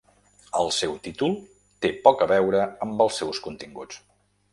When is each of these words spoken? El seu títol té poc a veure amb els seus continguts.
El 0.59 0.69
seu 0.77 0.95
títol 1.07 1.35
té 1.85 1.91
poc 2.07 2.23
a 2.27 2.29
veure 2.31 2.63
amb 2.87 3.05
els 3.07 3.19
seus 3.23 3.43
continguts. 3.49 4.01